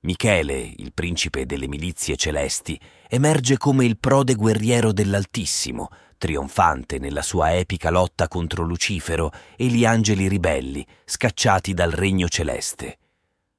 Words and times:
Michele, 0.00 0.72
il 0.76 0.92
principe 0.92 1.44
delle 1.44 1.66
milizie 1.66 2.14
celesti, 2.14 2.78
emerge 3.08 3.56
come 3.56 3.84
il 3.84 3.98
prode 3.98 4.34
guerriero 4.34 4.92
dell'Altissimo, 4.92 5.88
trionfante 6.16 6.98
nella 6.98 7.22
sua 7.22 7.56
epica 7.56 7.90
lotta 7.90 8.28
contro 8.28 8.62
Lucifero 8.62 9.32
e 9.56 9.66
gli 9.66 9.84
angeli 9.84 10.28
ribelli, 10.28 10.86
scacciati 11.04 11.74
dal 11.74 11.90
regno 11.90 12.28
celeste. 12.28 12.98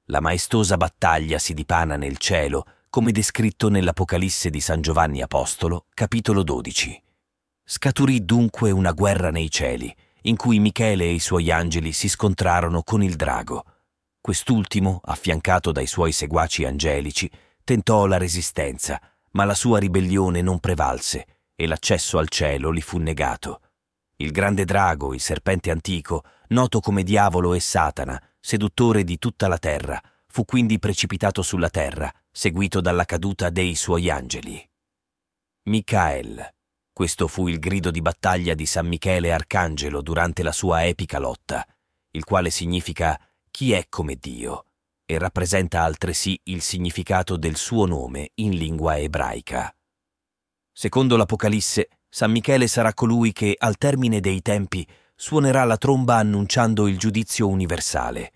La 0.05 0.21
maestosa 0.21 0.77
battaglia 0.77 1.39
si 1.39 1.53
dipana 1.53 1.97
nel 1.97 2.17
cielo, 2.17 2.66
come 2.89 3.11
descritto 3.11 3.69
nell'Apocalisse 3.69 4.49
di 4.49 4.61
San 4.61 4.81
Giovanni 4.81 5.21
Apostolo, 5.21 5.85
capitolo 5.94 6.44
12. 6.44 7.03
Scaturì 7.66 8.23
dunque 8.23 8.71
una 8.71 8.94
guerra 8.94 9.30
nei 9.30 9.52
cieli, 9.52 9.94
in 10.21 10.38
cui 10.38 10.59
Michele 10.59 11.03
e 11.03 11.11
i 11.11 11.19
suoi 11.19 11.52
angeli 11.52 11.91
si 11.91 12.08
scontrarono 12.08 12.81
con 12.81 13.03
il 13.03 13.16
drago. 13.16 13.63
Quest'ultimo, 14.29 15.01
affiancato 15.05 15.71
dai 15.71 15.88
suoi 15.88 16.11
seguaci 16.11 16.63
angelici, 16.63 17.27
tentò 17.63 18.05
la 18.05 18.19
resistenza, 18.19 19.02
ma 19.31 19.43
la 19.43 19.55
sua 19.55 19.79
ribellione 19.79 20.44
non 20.44 20.59
prevalse 20.59 21.25
e 21.55 21.66
l'accesso 21.66 22.19
al 22.19 22.30
cielo 22.30 22.72
gli 22.72 22.80
fu 22.80 23.00
negato. 23.00 23.61
Il 24.17 24.30
grande 24.30 24.66
drago, 24.66 25.16
il 25.16 25.19
serpente 25.19 25.72
antico, 25.72 26.23
noto 26.50 26.80
come 26.80 27.02
diavolo 27.02 27.55
e 27.55 27.59
Satana, 27.59 28.22
seduttore 28.39 29.03
di 29.03 29.17
tutta 29.17 29.47
la 29.47 29.57
terra, 29.57 30.00
fu 30.27 30.45
quindi 30.45 30.77
precipitato 30.77 31.41
sulla 31.41 31.72
terra, 31.72 32.13
seguito 32.30 32.81
dalla 32.81 33.05
caduta 33.05 33.50
dei 33.50 33.73
suoi 33.73 34.11
angeli. 34.11 34.63
Michael. 35.63 36.53
Questo 36.94 37.27
fu 37.27 37.47
il 37.47 37.57
grido 37.57 37.89
di 37.89 38.03
battaglia 38.03 38.53
di 38.53 38.67
San 38.67 38.85
Michele 38.85 39.33
Arcangelo 39.33 40.03
durante 40.03 40.44
la 40.44 40.52
sua 40.52 40.85
epica 40.85 41.17
lotta, 41.17 41.66
il 42.11 42.23
quale 42.23 42.52
significa 42.52 43.19
chi 43.59 43.73
è 43.73 43.88
come 43.89 44.15
Dio 44.17 44.67
e 45.05 45.19
rappresenta 45.19 45.81
altresì 45.81 46.39
il 46.45 46.61
significato 46.61 47.35
del 47.35 47.57
suo 47.57 47.85
nome 47.85 48.31
in 48.35 48.51
lingua 48.51 48.97
ebraica. 48.97 49.75
Secondo 50.71 51.17
l'Apocalisse, 51.17 51.89
San 52.07 52.31
Michele 52.31 52.67
sarà 52.67 52.93
colui 52.93 53.33
che, 53.33 53.53
al 53.57 53.77
termine 53.77 54.21
dei 54.21 54.41
tempi, 54.41 54.88
suonerà 55.13 55.66
la 55.66 55.75
tromba 55.75 56.16
annunciando 56.16 56.88
il 56.88 56.97
giudizio 56.97 57.49
universale. 57.49 58.31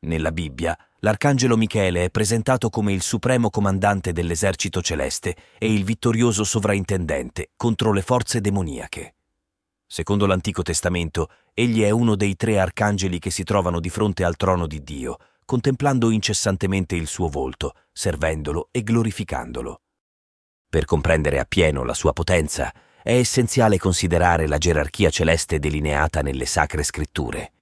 Nella 0.00 0.32
Bibbia, 0.32 0.76
l'arcangelo 0.98 1.56
Michele 1.56 2.06
è 2.06 2.10
presentato 2.10 2.68
come 2.68 2.92
il 2.92 3.02
supremo 3.02 3.50
comandante 3.50 4.10
dell'esercito 4.10 4.82
celeste 4.82 5.36
e 5.56 5.72
il 5.72 5.84
vittorioso 5.84 6.42
sovraintendente 6.42 7.50
contro 7.54 7.92
le 7.92 8.02
forze 8.02 8.40
demoniache. 8.40 9.17
Secondo 9.90 10.26
l'Antico 10.26 10.60
Testamento, 10.60 11.30
egli 11.54 11.82
è 11.82 11.88
uno 11.88 12.14
dei 12.14 12.36
tre 12.36 12.58
arcangeli 12.58 13.18
che 13.18 13.30
si 13.30 13.42
trovano 13.42 13.80
di 13.80 13.88
fronte 13.88 14.22
al 14.22 14.36
trono 14.36 14.66
di 14.66 14.82
Dio, 14.82 15.16
contemplando 15.46 16.10
incessantemente 16.10 16.94
il 16.94 17.06
suo 17.06 17.28
volto, 17.28 17.74
servendolo 17.90 18.68
e 18.70 18.82
glorificandolo. 18.82 19.80
Per 20.68 20.84
comprendere 20.84 21.38
appieno 21.38 21.84
la 21.84 21.94
sua 21.94 22.12
potenza, 22.12 22.70
è 23.02 23.14
essenziale 23.14 23.78
considerare 23.78 24.46
la 24.46 24.58
gerarchia 24.58 25.08
celeste 25.08 25.58
delineata 25.58 26.20
nelle 26.20 26.44
sacre 26.44 26.82
scritture. 26.82 27.52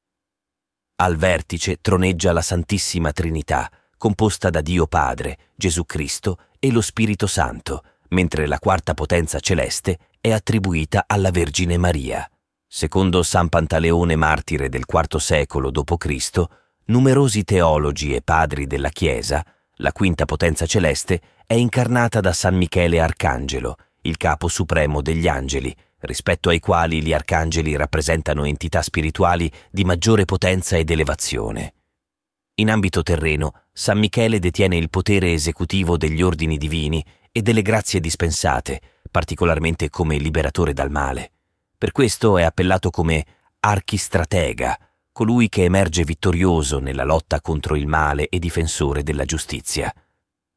Al 0.97 1.15
vertice 1.15 1.81
troneggia 1.81 2.33
la 2.33 2.43
Santissima 2.43 3.13
Trinità, 3.13 3.71
composta 3.97 4.51
da 4.51 4.63
Dio 4.63 4.89
Padre, 4.89 5.39
Gesù 5.55 5.87
Cristo 5.87 6.39
e 6.59 6.73
lo 6.73 6.81
Spirito 6.81 7.29
Santo, 7.29 7.85
mentre 8.09 8.47
la 8.47 8.59
quarta 8.59 8.95
potenza 8.95 9.39
celeste 9.39 10.06
è 10.21 10.33
attribuita 10.33 11.05
alla 11.07 11.31
Vergine 11.31 11.77
Maria. 11.77 12.29
Secondo 12.67 13.23
San 13.23 13.49
Pantaleone 13.49 14.17
martire 14.17 14.69
del 14.69 14.85
IV 14.87 15.17
secolo 15.19 15.71
d.C., 15.71 16.45
numerosi 16.87 17.45
teologi 17.45 18.15
e 18.15 18.23
padri 18.23 18.67
della 18.67 18.89
Chiesa, 18.91 19.45
la 19.77 19.93
quinta 19.93 20.25
potenza 20.25 20.67
celeste 20.67 21.21
è 21.47 21.55
incarnata 21.55 22.21
da 22.21 22.33
San 22.33 22.57
Michele 22.57 23.01
Arcangelo, 23.01 23.77
il 24.03 24.17
capo 24.17 24.49
supremo 24.49 25.03
degli 25.03 25.29
angeli, 25.29 25.75
rispetto 26.01 26.49
ai 26.49 26.61
quali 26.61 27.03
gli 27.03 27.13
arcangeli 27.13 27.77
rappresentano 27.77 28.45
entità 28.45 28.83
spirituali 28.83 29.51
di 29.71 29.85
maggiore 29.85 30.25
potenza 30.25 30.77
ed 30.77 30.91
elevazione. 30.91 31.75
In 32.59 32.71
ambito 32.71 33.03
terreno, 33.03 33.53
San 33.73 33.99
Michele 33.99 34.39
detiene 34.39 34.77
il 34.77 34.89
potere 34.89 35.33
esecutivo 35.33 35.97
degli 35.97 36.23
ordini 36.23 36.57
divini 36.57 37.05
e 37.37 37.43
delle 37.43 37.61
grazie 37.61 38.01
dispensate, 38.01 38.81
particolarmente 39.11 39.91
come 39.91 40.17
liberatore 40.17 40.73
dal 40.73 40.91
male. 40.91 41.33
Per 41.77 41.93
questo 41.93 42.39
è 42.39 42.43
appellato 42.43 42.89
come 42.89 43.27
archistratega, 43.61 44.79
colui 45.13 45.51
che 45.51 45.65
emerge 45.65 46.03
vittorioso 46.05 46.79
nella 46.79 47.05
lotta 47.05 47.43
contro 47.43 47.77
il 47.77 47.87
male 47.87 48.31
e 48.31 48.39
difensore 48.39 49.03
della 49.03 49.27
giustizia. 49.27 49.93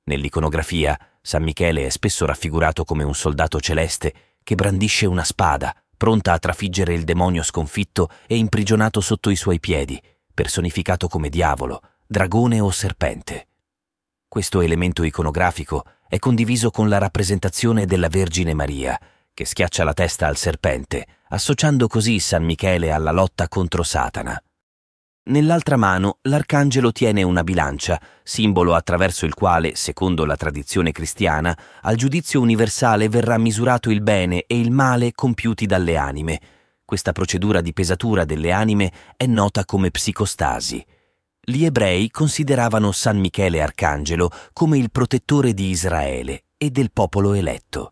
Nell'iconografia, 0.04 0.98
San 1.22 1.44
Michele 1.44 1.86
è 1.86 1.90
spesso 1.90 2.26
raffigurato 2.26 2.86
come 2.86 3.04
un 3.04 3.14
soldato 3.14 3.60
celeste 3.60 4.14
che 4.42 4.56
brandisce 4.56 5.06
una 5.06 5.26
spada, 5.26 5.76
pronta 5.98 6.32
a 6.32 6.40
trafiggere 6.40 6.94
il 6.94 7.04
demonio 7.04 7.44
sconfitto 7.44 8.10
e 8.26 8.38
imprigionato 8.38 9.02
sotto 9.02 9.30
i 9.30 9.36
suoi 9.36 9.60
piedi, 9.60 10.02
personificato 10.34 11.10
come 11.10 11.28
diavolo, 11.28 11.82
dragone 12.08 12.62
o 12.62 12.72
serpente. 12.72 13.48
Questo 14.30 14.62
elemento 14.62 15.04
iconografico 15.04 15.84
è 16.10 16.18
condiviso 16.18 16.72
con 16.72 16.90
la 16.90 16.98
rappresentazione 16.98 17.86
della 17.86 18.08
Vergine 18.08 18.56
Maria, 18.56 19.00
che 19.32 19.46
schiaccia 19.46 19.84
la 19.84 19.94
testa 19.94 20.26
al 20.26 20.38
serpente, 20.38 21.06
associando 21.30 21.88
così 21.88 22.18
San 22.18 22.44
Michele 22.44 22.92
alla 22.92 23.12
lotta 23.12 23.48
contro 23.48 23.84
Satana. 23.84 24.42
Nell'altra 25.26 25.78
mano 25.78 26.18
l'arcangelo 26.24 26.92
tiene 26.92 27.22
una 27.22 27.44
bilancia, 27.44 28.02
simbolo 28.24 28.74
attraverso 28.74 29.28
il 29.28 29.36
quale, 29.36 29.76
secondo 29.76 30.26
la 30.26 30.36
tradizione 30.36 30.92
cristiana, 30.92 31.56
al 31.82 31.96
giudizio 31.96 32.42
universale 32.42 33.08
verrà 33.08 33.38
misurato 33.38 33.92
il 33.92 34.02
bene 34.02 34.46
e 34.48 34.60
il 34.60 34.72
male 34.72 35.12
compiuti 35.12 35.68
dalle 35.68 35.96
anime. 35.96 36.40
Questa 36.84 37.12
procedura 37.12 37.62
di 37.62 37.72
pesatura 37.72 38.26
delle 38.26 38.52
anime 38.52 38.92
è 39.16 39.28
nota 39.28 39.64
come 39.64 39.92
psicostasi 39.92 40.84
gli 41.50 41.66
ebrei 41.66 42.12
consideravano 42.12 42.92
San 42.92 43.18
Michele 43.18 43.62
Arcangelo 43.62 44.30
come 44.54 44.78
il 44.78 44.92
protettore 44.92 45.54
di 45.54 45.70
Israele 45.70 46.44
e 46.58 46.70
del 46.70 46.92
popolo 46.92 47.34
eletto. 47.34 47.92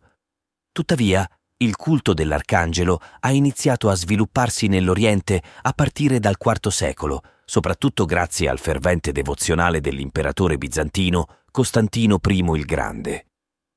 Tuttavia, 0.72 1.28
il 1.58 1.76
culto 1.76 2.14
dell'Arcangelo 2.14 3.00
ha 3.22 3.32
iniziato 3.32 3.90
a 3.90 3.96
svilupparsi 3.96 4.68
nell'Oriente 4.68 5.42
a 5.64 5.74
partire 5.74 6.20
dal 6.20 6.36
IV 6.40 6.68
secolo, 6.68 7.22
soprattutto 7.46 8.06
grazie 8.06 8.48
al 8.48 8.60
fervente 8.60 9.12
devozionale 9.12 9.82
dell'imperatore 9.82 10.58
bizantino 10.58 11.26
Costantino 11.50 12.20
I 12.24 12.38
il 12.54 12.66
Grande. 12.66 13.26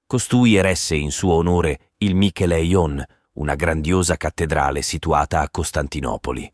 Costui 0.07 0.57
eresse 0.57 0.95
in 0.95 1.11
suo 1.11 1.35
onore 1.35 1.93
il 1.99 2.15
Micheleion, 2.15 3.03
una 3.35 3.55
grandiosa 3.55 4.17
cattedrale 4.19 4.83
situata 4.83 5.41
a 5.41 5.49
Costantinopoli. 5.49 6.53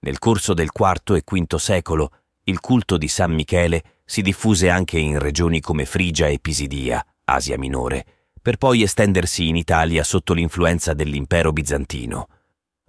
Nel 0.00 0.18
corso 0.18 0.52
del 0.52 0.70
IV 0.74 1.14
e 1.14 1.22
V 1.24 1.54
secolo 1.56 2.10
il 2.48 2.60
culto 2.60 2.96
di 2.96 3.08
San 3.08 3.32
Michele 3.32 3.82
si 4.04 4.22
diffuse 4.22 4.70
anche 4.70 4.98
in 4.98 5.18
regioni 5.18 5.60
come 5.60 5.84
Frigia 5.84 6.28
e 6.28 6.38
Pisidia, 6.38 7.04
Asia 7.24 7.58
Minore, 7.58 8.06
per 8.40 8.56
poi 8.56 8.82
estendersi 8.82 9.48
in 9.48 9.56
Italia 9.56 10.04
sotto 10.04 10.32
l'influenza 10.32 10.94
dell'impero 10.94 11.52
bizantino. 11.52 12.28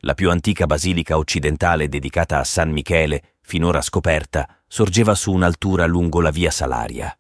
La 0.02 0.14
più 0.14 0.30
antica 0.30 0.68
basilica 0.68 1.18
occidentale 1.18 1.90
dedicata 1.90 2.38
a 2.38 2.44
San 2.44 2.70
Michele, 2.70 3.38
finora 3.42 3.82
scoperta, 3.82 4.48
sorgeva 4.68 5.16
su 5.16 5.32
un'altura 5.32 5.88
lungo 5.88 6.22
la 6.22 6.30
via 6.30 6.52
Salaria. 6.52 7.18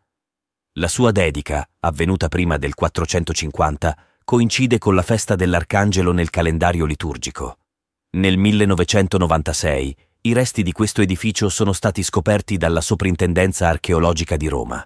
La 0.73 0.87
sua 0.87 1.11
dedica, 1.11 1.67
avvenuta 1.79 2.27
prima 2.27 2.57
del 2.57 2.75
450, 2.75 3.97
coincide 4.23 4.77
con 4.77 4.93
la 4.93 5.01
festa 5.01 5.35
dell'Arcangelo 5.35 6.11
nel 6.11 6.29
calendario 6.29 6.85
liturgico. 6.85 7.57
Nel 8.11 8.37
1996 8.37 9.95
i 10.27 10.33
resti 10.33 10.61
di 10.61 10.73
questo 10.73 11.01
edificio 11.01 11.47
sono 11.47 11.71
stati 11.71 12.03
scoperti 12.03 12.57
dalla 12.57 12.81
Soprintendenza 12.81 13.69
archeologica 13.69 14.35
di 14.35 14.49
Roma. 14.49 14.85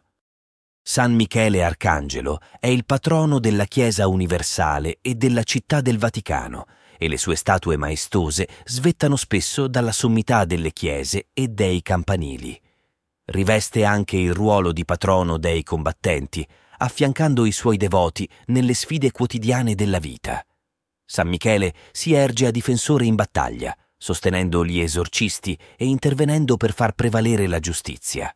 San 0.83 1.15
Michele 1.15 1.63
Arcangelo 1.63 2.39
è 2.59 2.67
il 2.67 2.85
patrono 2.85 3.39
della 3.39 3.65
Chiesa 3.65 4.07
universale 4.07 4.99
e 5.01 5.15
della 5.15 5.41
città 5.41 5.81
del 5.81 5.97
Vaticano 5.97 6.65
e 6.95 7.07
le 7.07 7.17
sue 7.17 7.35
statue 7.35 7.75
maestose 7.75 8.47
svettano 8.65 9.15
spesso 9.15 9.67
dalla 9.67 9.91
sommità 9.91 10.45
delle 10.45 10.71
chiese 10.71 11.29
e 11.33 11.47
dei 11.47 11.81
campanili. 11.81 12.59
riveste 13.31 13.83
anche 13.83 14.17
il 14.17 14.33
ruolo 14.33 14.71
di 14.71 14.85
patrono 14.85 15.39
dei 15.39 15.63
combattenti, 15.63 16.47
affiancando 16.77 17.45
i 17.45 17.51
suoi 17.51 17.77
devoti 17.77 18.29
nelle 18.47 18.75
sfide 18.75 19.11
quotidiane 19.11 19.73
della 19.73 19.99
vita. 19.99 20.45
San 21.03 21.27
Michele 21.27 21.73
si 21.91 22.13
erge 22.13 22.45
a 22.45 22.51
difensore 22.51 23.05
in 23.05 23.15
battaglia, 23.15 23.75
sostenendo 24.01 24.65
gli 24.65 24.79
esorcisti 24.79 25.55
e 25.77 25.85
intervenendo 25.85 26.57
per 26.57 26.73
far 26.73 26.93
prevalere 26.93 27.45
la 27.45 27.59
giustizia. 27.59 28.35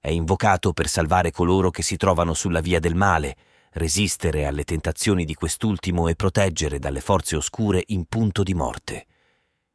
È 0.00 0.08
invocato 0.08 0.72
per 0.72 0.88
salvare 0.88 1.30
coloro 1.30 1.68
che 1.68 1.82
si 1.82 1.98
trovano 1.98 2.32
sulla 2.32 2.62
via 2.62 2.80
del 2.80 2.94
male, 2.94 3.36
resistere 3.72 4.46
alle 4.46 4.64
tentazioni 4.64 5.26
di 5.26 5.34
quest'ultimo 5.34 6.08
e 6.08 6.16
proteggere 6.16 6.78
dalle 6.78 7.02
forze 7.02 7.36
oscure 7.36 7.82
in 7.88 8.06
punto 8.06 8.42
di 8.42 8.54
morte. 8.54 9.06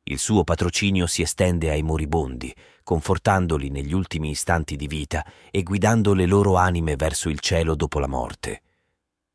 Il 0.05 0.17
suo 0.17 0.43
patrocinio 0.43 1.05
si 1.05 1.21
estende 1.21 1.69
ai 1.69 1.83
moribondi, 1.83 2.51
confortandoli 2.81 3.69
negli 3.69 3.93
ultimi 3.93 4.31
istanti 4.31 4.75
di 4.75 4.87
vita 4.87 5.23
e 5.51 5.61
guidando 5.61 6.15
le 6.15 6.25
loro 6.25 6.55
anime 6.55 6.95
verso 6.95 7.29
il 7.29 7.39
cielo 7.39 7.75
dopo 7.75 7.99
la 7.99 8.07
morte. 8.07 8.63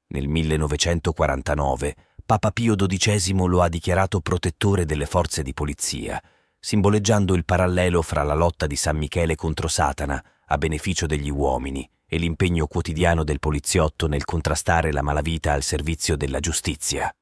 Nel 0.08 0.26
1949 0.26 1.94
Papa 2.24 2.50
Pio 2.50 2.76
XII 2.76 3.46
lo 3.46 3.62
ha 3.62 3.68
dichiarato 3.68 4.20
protettore 4.20 4.84
delle 4.84 5.06
forze 5.06 5.42
di 5.42 5.52
polizia, 5.52 6.22
simboleggiando 6.58 7.34
il 7.34 7.44
parallelo 7.44 8.02
fra 8.02 8.22
la 8.22 8.34
lotta 8.34 8.66
di 8.66 8.76
San 8.76 8.96
Michele 8.96 9.34
contro 9.34 9.68
Satana 9.68 10.22
a 10.46 10.58
beneficio 10.58 11.06
degli 11.06 11.30
uomini 11.30 11.88
e 12.06 12.18
l'impegno 12.18 12.66
quotidiano 12.66 13.24
del 13.24 13.40
poliziotto 13.40 14.06
nel 14.06 14.24
contrastare 14.24 14.92
la 14.92 15.02
malavita 15.02 15.52
al 15.52 15.62
servizio 15.62 16.16
della 16.16 16.40
giustizia. 16.40 17.12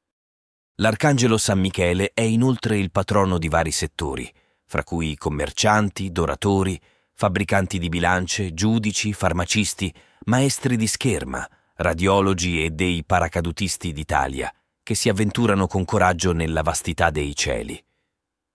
L'arcangelo 0.76 1.38
San 1.38 1.61
Michele 1.61 2.11
è 2.12 2.23
inoltre 2.23 2.76
il 2.76 2.91
patrono 2.91 3.38
di 3.38 3.49
vari 3.49 3.70
settori, 3.70 4.31
fra 4.67 4.82
cui 4.82 5.17
commercianti, 5.17 6.11
doratori, 6.11 6.81
fabbricanti 7.14 7.79
di 7.79 7.88
bilance, 7.88 8.52
giudici, 8.52 9.12
farmacisti, 9.12 9.93
maestri 10.25 10.76
di 10.76 10.87
scherma, 10.87 11.49
radiologi 11.76 12.64
e 12.64 12.70
dei 12.70 13.05
paracadutisti 13.05 13.93
d'Italia, 13.93 14.52
che 14.91 14.97
si 14.97 15.09
avventurano 15.09 15.69
con 15.69 15.85
coraggio 15.85 16.33
nella 16.33 16.63
vastità 16.63 17.11
dei 17.11 17.37
cieli. 17.37 17.81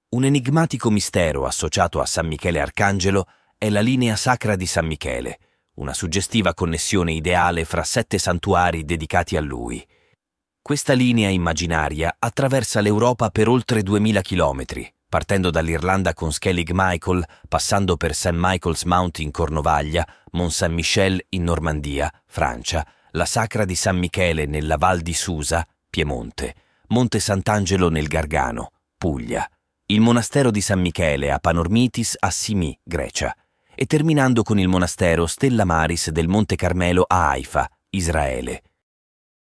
Un 0.10 0.26
enigmatico 0.26 0.90
mistero 0.90 1.46
associato 1.46 2.02
a 2.02 2.06
San 2.06 2.28
Michele 2.28 2.60
Arcangelo 2.60 3.26
è 3.58 3.70
la 3.70 3.80
linea 3.80 4.18
sacra 4.18 4.58
di 4.58 4.66
San 4.66 4.86
Michele, 4.86 5.40
una 5.76 5.94
suggestiva 5.94 6.54
connessione 6.54 7.14
ideale 7.14 7.64
fra 7.64 7.86
sette 7.86 8.18
santuari 8.18 8.84
dedicati 8.84 9.38
a 9.38 9.40
lui– 9.40 9.82
questa 10.62 10.92
linea 10.92 11.30
immaginaria 11.30 12.16
attraversa 12.20 12.82
l'Europa 12.82 13.30
per 13.30 13.48
oltre 13.48 13.82
2000 13.82 14.22
chilometri, 14.22 14.94
partendo 15.08 15.52
dall'Irlanda 15.52 16.14
con 16.14 16.34
Skellig 16.34 16.72
Michael, 16.74 17.24
passando 17.48 17.96
per 17.96 18.14
St. 18.14 18.32
Michael's 18.34 18.84
Mount 18.84 19.20
in 19.20 19.32
Cornovaglia, 19.32 20.06
Mont 20.32 20.52
Saint-Michel 20.52 21.24
in 21.30 21.44
Normandia, 21.44 22.12
Francia, 22.26 22.86
la 23.12 23.26
Sacra 23.26 23.64
di 23.64 23.76
San 23.76 23.98
Michele 23.98 24.48
nella 24.48 24.78
Val 24.78 25.02
di 25.02 25.14
Susa, 25.14 25.66
Piemonte, 25.96 26.56
Monte 26.88 27.22
Sant'Angelo 27.22 27.88
nel 27.88 28.08
Gargano, 28.08 28.72
Puglia, 28.98 29.50
il 29.86 30.02
monastero 30.02 30.52
di 30.52 30.60
San 30.60 30.82
Michele 30.82 31.32
a 31.32 31.40
Panormitis 31.40 32.18
a 32.20 32.30
Simi, 32.32 32.78
Grecia, 32.84 33.34
e 33.74 33.86
terminando 33.86 34.44
con 34.44 34.60
il 34.60 34.68
monastero 34.68 35.26
Stella 35.26 35.64
Maris 35.64 36.10
del 36.10 36.28
Monte 36.28 36.58
Carmelo 36.58 37.06
a 37.08 37.30
Haifa, 37.30 37.66
Israele. 37.92 38.64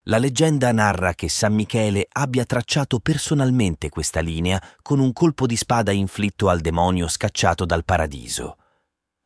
La 0.07 0.18
leggenda 0.18 0.74
narra 0.74 1.13
che 1.13 1.30
San 1.30 1.53
Michele 1.53 2.06
abbia 2.12 2.44
tracciato 2.44 3.00
personalmente 3.00 3.88
questa 3.88 4.19
linea 4.19 4.62
con 4.81 5.00
un 5.00 5.13
colpo 5.13 5.45
di 5.45 5.56
spada 5.56 5.94
inflitto 5.94 6.50
al 6.50 6.59
demonio 6.59 7.07
scacciato 7.07 7.63
dal 7.63 7.86
paradiso. 7.86 8.57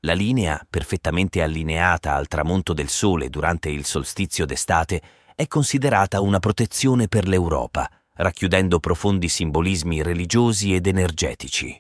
La 0.02 0.14
linea, 0.14 0.64
perfettamente 0.70 1.42
allineata 1.42 2.14
al 2.14 2.28
tramonto 2.28 2.74
del 2.74 2.90
sole 2.90 3.32
durante 3.32 3.70
il 3.70 3.84
solstizio 3.84 4.46
d'estate, 4.46 5.02
è 5.36 5.48
considerata 5.48 6.22
una 6.22 6.40
protezione 6.40 7.10
per 7.10 7.28
l'Europa, 7.28 7.90
racchiudendo 8.14 8.80
profondi 8.80 9.28
simbolismi 9.28 10.02
religiosi 10.02 10.74
ed 10.74 10.88
energetici. 10.88 11.78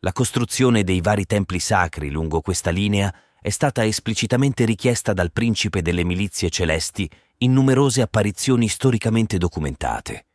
La 0.00 0.12
costruzione 0.12 0.82
dei 0.82 1.00
vari 1.00 1.24
templi 1.24 1.60
sacri 1.60 2.10
lungo 2.10 2.40
questa 2.40 2.70
linea 2.70 3.14
è 3.40 3.50
stata 3.50 3.84
esplicitamente 3.84 4.64
richiesta 4.64 5.12
dal 5.12 5.30
principe 5.30 5.82
delle 5.82 6.02
milizie 6.02 6.50
celesti 6.50 7.08
in 7.38 7.52
numerose 7.52 8.02
apparizioni 8.02 8.66
storicamente 8.66 9.38
documentate. 9.38 10.26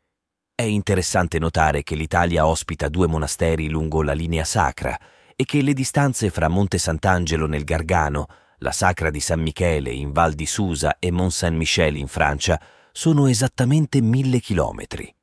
È 0.56 0.64
interessante 0.64 1.40
notare 1.40 1.84
che 1.84 1.96
l'Italia 1.96 2.48
ospita 2.48 2.88
due 2.88 3.08
monasteri 3.08 3.68
lungo 3.70 4.02
la 4.02 4.14
linea 4.14 4.46
sacra 4.46 4.98
e 5.36 5.44
che 5.44 5.62
le 5.62 5.74
distanze 5.74 6.30
fra 6.30 6.48
Monte 6.48 6.78
Sant'Angelo 6.78 7.48
nel 7.48 7.66
Gargano, 7.66 8.28
la 8.60 8.72
Sacra 8.72 9.10
di 9.10 9.20
San 9.20 9.42
Michele 9.42 9.92
in 9.92 10.12
Val 10.12 10.34
di 10.34 10.46
Susa 10.46 10.98
e 11.00 11.12
Mont 11.12 11.32
Saint-Michel 11.32 11.96
in 11.96 12.08
Francia 12.08 12.60
sono 12.92 13.28
esattamente 13.28 14.02
mille 14.02 14.40
chilometri. 14.40 15.14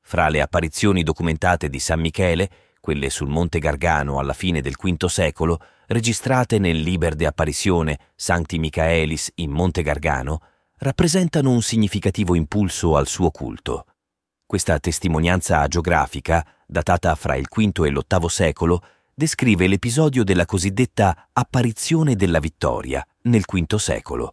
Fra 0.00 0.28
le 0.28 0.40
apparizioni 0.40 1.02
documentate 1.02 1.68
di 1.68 1.78
San 1.78 2.00
Michele, 2.00 2.50
quelle 2.80 3.10
sul 3.10 3.28
Monte 3.28 3.58
Gargano 3.58 4.18
alla 4.18 4.32
fine 4.32 4.62
del 4.62 4.76
V 4.80 5.04
secolo, 5.06 5.60
registrate 5.88 6.58
nel 6.58 6.80
Liber 6.80 7.14
de 7.14 7.26
Apparisione 7.26 7.98
Sancti 8.14 8.58
Michaelis 8.58 9.30
in 9.36 9.50
Monte 9.50 9.82
Gargano, 9.82 10.40
rappresentano 10.78 11.50
un 11.50 11.60
significativo 11.60 12.34
impulso 12.34 12.96
al 12.96 13.06
suo 13.06 13.30
culto. 13.30 13.84
Questa 14.46 14.78
testimonianza 14.78 15.60
agiografica, 15.60 16.46
datata 16.66 17.14
fra 17.14 17.36
il 17.36 17.46
V 17.54 17.84
e 17.84 17.90
l'VIII 17.90 18.28
secolo, 18.28 18.82
descrive 19.18 19.66
l'episodio 19.66 20.22
della 20.22 20.44
cosiddetta 20.44 21.30
apparizione 21.32 22.14
della 22.14 22.38
vittoria 22.38 23.04
nel 23.22 23.42
V 23.44 23.74
secolo. 23.74 24.32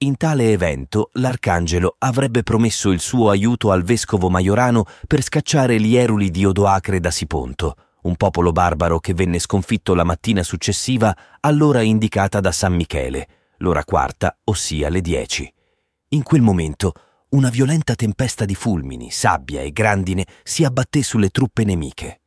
In 0.00 0.18
tale 0.18 0.52
evento 0.52 1.08
l'arcangelo 1.14 1.96
avrebbe 1.96 2.42
promesso 2.42 2.90
il 2.90 3.00
suo 3.00 3.30
aiuto 3.30 3.70
al 3.70 3.84
vescovo 3.84 4.28
maiorano 4.28 4.84
per 5.06 5.22
scacciare 5.22 5.80
gli 5.80 5.96
eruli 5.96 6.30
di 6.30 6.44
Odoacre 6.44 7.00
da 7.00 7.10
Siponto, 7.10 7.74
un 8.02 8.16
popolo 8.16 8.52
barbaro 8.52 8.98
che 9.00 9.14
venne 9.14 9.38
sconfitto 9.38 9.94
la 9.94 10.04
mattina 10.04 10.42
successiva 10.42 11.16
all'ora 11.40 11.80
indicata 11.80 12.38
da 12.40 12.52
San 12.52 12.74
Michele, 12.74 13.28
l'ora 13.60 13.82
quarta, 13.82 14.36
ossia 14.44 14.90
le 14.90 15.00
dieci. 15.00 15.50
In 16.08 16.22
quel 16.22 16.42
momento 16.42 16.92
una 17.30 17.48
violenta 17.48 17.94
tempesta 17.94 18.44
di 18.44 18.54
fulmini, 18.54 19.10
sabbia 19.10 19.62
e 19.62 19.72
grandine 19.72 20.26
si 20.42 20.64
abbatté 20.64 21.02
sulle 21.02 21.30
truppe 21.30 21.64
nemiche. 21.64 22.20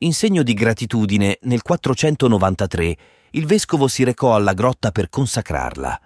In 0.00 0.12
segno 0.12 0.42
di 0.42 0.52
gratitudine, 0.52 1.38
nel 1.44 1.62
493 1.62 2.96
il 3.30 3.46
vescovo 3.46 3.88
si 3.88 4.04
recò 4.04 4.34
alla 4.34 4.52
grotta 4.52 4.90
per 4.90 5.08
consacrarla. 5.08 5.98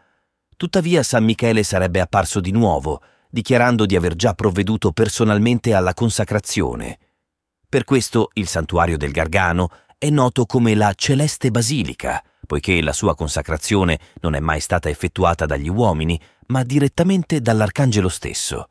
Tuttavia 0.56 1.02
San 1.02 1.24
Michele 1.24 1.64
sarebbe 1.64 1.98
apparso 1.98 2.38
di 2.38 2.52
nuovo, 2.52 3.02
dichiarando 3.28 3.86
di 3.86 3.96
aver 3.96 4.14
già 4.14 4.32
provveduto 4.34 4.92
personalmente 4.92 5.74
alla 5.74 5.92
consacrazione. 5.92 7.00
Per 7.68 7.82
questo 7.82 8.30
il 8.34 8.46
santuario 8.46 8.96
del 8.96 9.10
Gargano 9.10 9.70
è 9.98 10.08
noto 10.08 10.46
come 10.46 10.76
la 10.76 10.92
Celeste 10.94 11.50
Basilica, 11.50 12.22
poiché 12.46 12.80
la 12.82 12.92
sua 12.92 13.16
consacrazione 13.16 13.98
non 14.20 14.36
è 14.36 14.40
mai 14.40 14.60
stata 14.60 14.88
effettuata 14.88 15.46
dagli 15.46 15.68
uomini, 15.68 16.20
ma 16.46 16.62
direttamente 16.62 17.40
dall'arcangelo 17.40 18.08
stesso. 18.08 18.68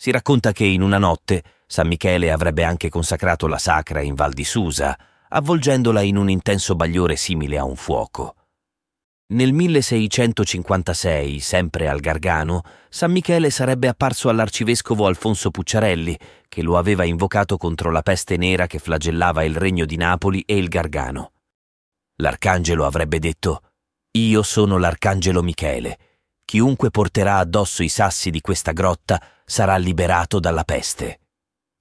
Si 0.00 0.12
racconta 0.12 0.52
che 0.52 0.64
in 0.64 0.80
una 0.80 0.98
notte 0.98 1.42
San 1.66 1.88
Michele 1.88 2.30
avrebbe 2.30 2.62
anche 2.62 2.88
consacrato 2.88 3.48
la 3.48 3.58
sacra 3.58 4.00
in 4.00 4.14
Val 4.14 4.32
di 4.32 4.44
Susa, 4.44 4.96
avvolgendola 5.28 6.02
in 6.02 6.16
un 6.16 6.30
intenso 6.30 6.76
bagliore 6.76 7.16
simile 7.16 7.58
a 7.58 7.64
un 7.64 7.74
fuoco. 7.74 8.36
Nel 9.32 9.52
1656, 9.52 11.40
sempre 11.40 11.88
al 11.88 11.98
Gargano, 11.98 12.62
San 12.88 13.10
Michele 13.10 13.50
sarebbe 13.50 13.88
apparso 13.88 14.28
all'arcivescovo 14.28 15.04
Alfonso 15.04 15.50
Pucciarelli, 15.50 16.16
che 16.46 16.62
lo 16.62 16.78
aveva 16.78 17.02
invocato 17.02 17.56
contro 17.56 17.90
la 17.90 18.02
peste 18.02 18.36
nera 18.36 18.68
che 18.68 18.78
flagellava 18.78 19.42
il 19.42 19.56
regno 19.56 19.84
di 19.84 19.96
Napoli 19.96 20.44
e 20.46 20.56
il 20.56 20.68
Gargano. 20.68 21.32
L'arcangelo 22.20 22.86
avrebbe 22.86 23.18
detto 23.18 23.62
Io 24.12 24.44
sono 24.44 24.78
l'arcangelo 24.78 25.42
Michele, 25.42 25.98
chiunque 26.44 26.90
porterà 26.90 27.38
addosso 27.38 27.82
i 27.82 27.88
sassi 27.88 28.30
di 28.30 28.40
questa 28.40 28.70
grotta 28.70 29.20
sarà 29.48 29.78
liberato 29.78 30.38
dalla 30.38 30.62
peste. 30.62 31.20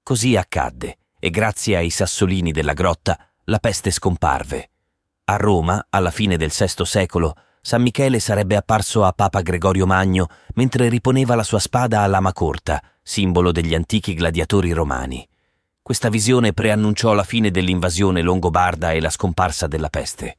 Così 0.02 0.38
accadde, 0.38 1.00
e 1.20 1.30
grazie 1.30 1.76
ai 1.76 1.90
sassolini 1.90 2.54
della 2.54 2.72
grotta 2.72 3.20
la 3.44 3.60
peste 3.60 3.92
scomparve. 3.92 4.70
A 5.26 5.36
Roma, 5.36 5.88
alla 5.90 6.10
fine 6.10 6.38
del 6.38 6.52
VI 6.58 6.86
secolo, 6.86 7.36
San 7.60 7.82
Michele 7.82 8.22
sarebbe 8.22 8.56
apparso 8.56 9.04
a 9.04 9.12
Papa 9.12 9.42
Gregorio 9.42 9.86
Magno 9.86 10.28
mentre 10.54 10.88
riponeva 10.88 11.36
la 11.36 11.44
sua 11.44 11.60
spada 11.60 12.04
a 12.04 12.08
lama 12.08 12.32
corta, 12.32 12.82
simbolo 13.04 13.52
degli 13.52 13.76
antichi 13.76 14.14
gladiatori 14.14 14.72
romani. 14.72 15.28
Questa 15.82 16.08
visione 16.08 16.54
preannunciò 16.54 17.12
la 17.14 17.24
fine 17.24 17.52
dell'invasione 17.52 18.22
longobarda 18.22 18.94
e 18.94 19.02
la 19.02 19.10
scomparsa 19.10 19.68
della 19.68 19.90
peste. 19.90 20.38